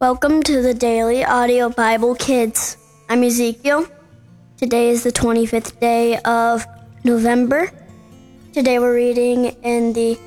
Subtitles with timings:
[0.00, 2.78] Welcome to the Daily Audio Bible Kids.
[3.10, 3.86] I'm Ezekiel.
[4.56, 6.66] Today is the 25th day of
[7.04, 7.70] November.
[8.54, 10.18] Today we're reading in the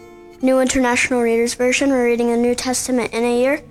[0.43, 1.89] New International Reader's Version.
[1.89, 3.63] We're reading the New Testament in a year,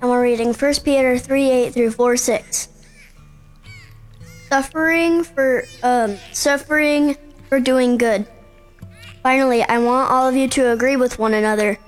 [0.00, 2.68] and we're reading 1 Peter 3 8 through 4 6.
[4.48, 7.16] Suffering for um, suffering
[7.48, 8.28] for doing good.
[9.24, 11.78] Finally, I want all of you to agree with one another.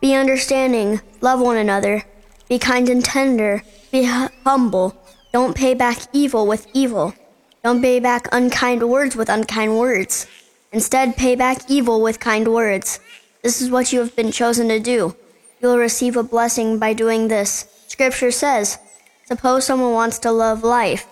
[0.00, 2.06] Be understanding, love one another,
[2.48, 3.62] be kind and tender,
[3.92, 4.96] be humble.
[5.32, 7.14] Don't pay back evil with evil.
[7.62, 10.26] Don't pay back unkind words with unkind words.
[10.72, 13.00] Instead, pay back evil with kind words.
[13.42, 15.16] This is what you have been chosen to do.
[15.60, 17.66] You will receive a blessing by doing this.
[17.88, 18.78] Scripture says,
[19.26, 21.06] Suppose someone wants to love life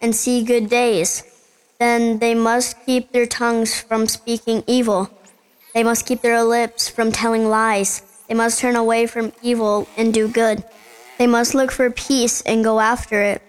[0.00, 1.22] and see good days,
[1.78, 5.10] then they must keep their tongues from speaking evil.
[5.74, 8.02] They must keep their lips from telling lies.
[8.28, 10.64] They must turn away from evil and do good.
[11.22, 13.42] They must look for peace and go after it.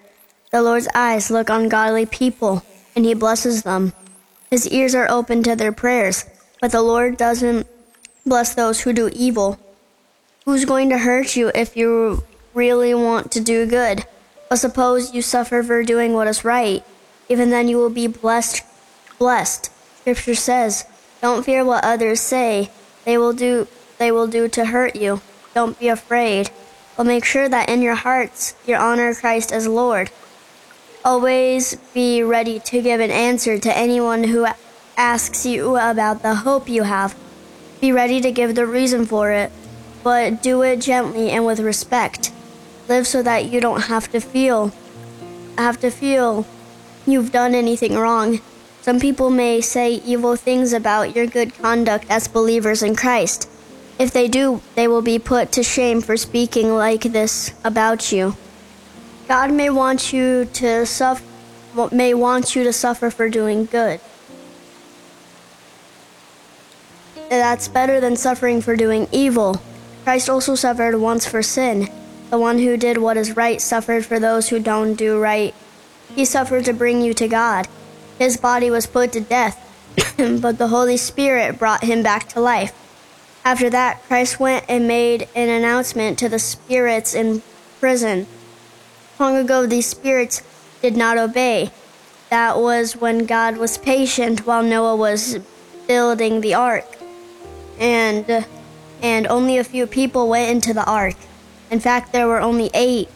[0.52, 2.62] The Lord's eyes look on godly people,
[2.94, 3.94] and He blesses them.
[4.48, 6.24] His ears are open to their prayers,
[6.60, 7.66] but the Lord doesn't
[8.24, 9.58] bless those who do evil.
[10.44, 12.22] Who's going to hurt you if you
[12.54, 14.06] really want to do good?
[14.48, 16.84] But suppose you suffer for doing what is right,
[17.28, 18.62] even then you will be blessed.
[19.18, 19.68] Blessed.
[19.98, 20.84] Scripture says,
[21.20, 22.70] "Don't fear what others say;
[23.04, 23.66] they will do
[23.98, 25.22] they will do to hurt you.
[25.54, 26.52] Don't be afraid."
[26.96, 30.10] But make sure that in your hearts you honor Christ as Lord.
[31.04, 34.46] Always be ready to give an answer to anyone who
[34.96, 37.14] asks you about the hope you have.
[37.80, 39.52] Be ready to give the reason for it,
[40.02, 42.32] but do it gently and with respect.
[42.88, 44.72] Live so that you don't have to feel
[45.56, 46.46] have to feel
[47.06, 48.40] you've done anything wrong.
[48.82, 53.48] Some people may say evil things about your good conduct as believers in Christ.
[53.98, 58.36] If they do, they will be put to shame for speaking like this about you.
[59.28, 61.24] God may want you to suffer
[61.90, 64.00] may want you to suffer for doing good.
[67.28, 69.60] That's better than suffering for doing evil.
[70.04, 71.88] Christ also suffered once for sin.
[72.30, 75.54] The one who did what is right suffered for those who don't do right.
[76.14, 77.66] He suffered to bring you to God.
[78.18, 79.58] His body was put to death,
[80.16, 82.72] but the Holy Spirit brought him back to life.
[83.44, 87.42] After that, Christ went and made an announcement to the spirits in
[87.78, 88.26] prison.
[89.20, 90.42] Long ago, these spirits
[90.80, 91.70] did not obey.
[92.30, 95.38] That was when God was patient while Noah was
[95.86, 96.96] building the ark.
[97.78, 98.46] And
[99.02, 101.16] and only a few people went into the ark.
[101.70, 103.08] In fact, there were only 8.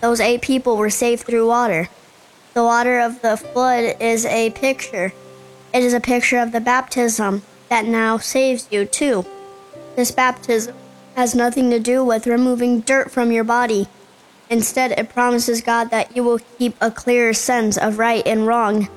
[0.00, 1.88] Those 8 people were saved through water.
[2.54, 5.12] The water of the flood is a picture.
[5.72, 9.24] It is a picture of the baptism that now saves you too.
[9.96, 10.76] This baptism
[11.14, 13.88] has nothing to do with removing dirt from your body.
[14.50, 18.88] Instead, it promises God that you will keep a clearer sense of right and wrong.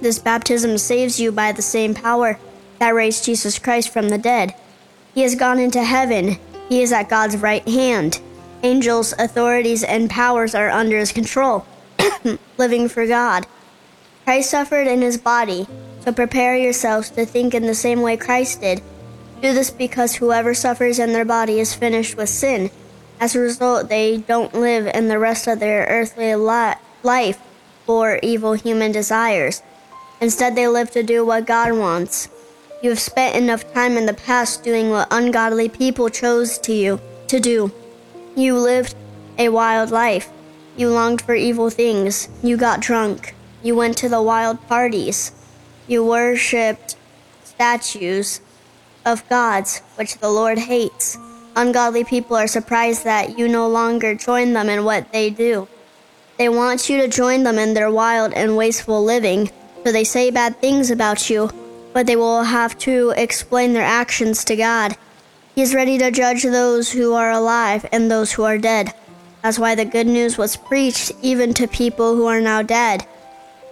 [0.00, 2.38] This baptism saves you by the same power
[2.80, 4.54] that raised Jesus Christ from the dead.
[5.14, 6.38] He has gone into heaven.
[6.68, 8.20] He is at God's right hand.
[8.64, 11.64] Angels, authorities, and powers are under his control,
[12.58, 13.46] living for God.
[14.24, 15.68] Christ suffered in his body,
[16.00, 18.82] so prepare yourselves to think in the same way Christ did.
[19.46, 22.68] Do this because whoever suffers in their body is finished with sin.
[23.20, 26.74] As a result, they don't live in the rest of their earthly li-
[27.04, 27.38] life
[27.84, 29.62] for evil human desires.
[30.20, 32.28] Instead, they live to do what God wants.
[32.82, 37.00] You have spent enough time in the past doing what ungodly people chose to you
[37.28, 37.70] to do.
[38.34, 38.96] You lived
[39.38, 40.28] a wild life.
[40.76, 42.28] You longed for evil things.
[42.42, 43.36] You got drunk.
[43.62, 45.30] You went to the wild parties.
[45.86, 46.96] You worshipped
[47.44, 48.40] statues
[49.06, 51.16] of gods, which the Lord hates.
[51.54, 55.68] Ungodly people are surprised that you no longer join them in what they do.
[56.36, 59.50] They want you to join them in their wild and wasteful living,
[59.82, 61.48] so they say bad things about you,
[61.94, 64.96] but they will have to explain their actions to God.
[65.54, 68.92] He is ready to judge those who are alive and those who are dead.
[69.42, 73.06] That's why the good news was preached even to people who are now dead.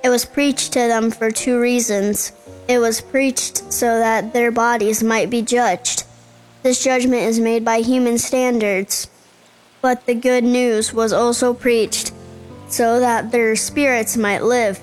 [0.05, 2.33] It was preached to them for two reasons.
[2.69, 6.05] It was preached so that their bodies might be judged.
[6.62, 9.09] This judgment is made by human standards.
[9.81, 12.12] But the good news was also preached
[12.69, 14.79] so that their spirits might live.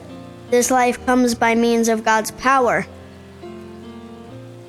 [0.49, 2.87] This life comes by means of God's power.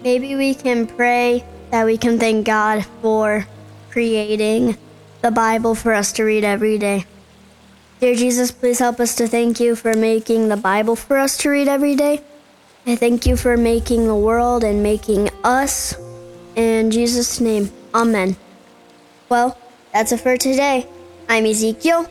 [0.02, 3.46] Maybe we can pray that we can thank God for
[3.90, 4.76] creating
[5.22, 7.06] the Bible for us to read every day.
[8.02, 11.50] Dear Jesus, please help us to thank you for making the Bible for us to
[11.50, 12.20] read every day.
[12.84, 15.94] I thank you for making the world and making us.
[16.56, 18.34] In Jesus' name, Amen.
[19.28, 19.56] Well,
[19.92, 20.88] that's it for today.
[21.28, 22.10] I'm Ezekiel,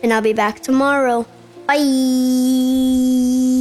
[0.00, 1.26] and I'll be back tomorrow.
[1.66, 3.51] Bye.